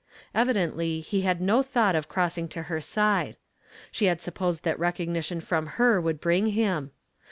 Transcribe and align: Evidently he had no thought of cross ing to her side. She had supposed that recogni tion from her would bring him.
Evidently 0.33 0.99
he 0.99 1.21
had 1.21 1.39
no 1.39 1.61
thought 1.61 1.93
of 1.93 2.09
cross 2.09 2.35
ing 2.35 2.47
to 2.47 2.63
her 2.63 2.81
side. 2.81 3.37
She 3.91 4.05
had 4.05 4.19
supposed 4.19 4.63
that 4.63 4.79
recogni 4.79 5.23
tion 5.23 5.41
from 5.41 5.67
her 5.77 6.01
would 6.01 6.19
bring 6.19 6.47
him. 6.47 6.89